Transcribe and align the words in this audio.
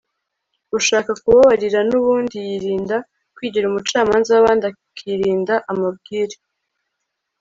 ushaka 0.77 1.11
kubabarira 1.21 1.79
n'ubundi 1.89 2.35
yirinda 2.47 2.97
kwigira 3.35 3.65
umucamanza 3.67 4.29
w'abandi, 4.35 4.63
akirinda 4.71 5.55
amabwire 5.71 6.35